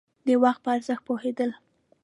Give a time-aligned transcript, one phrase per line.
[0.27, 1.51] د وخت په ارزښت پوهېدل.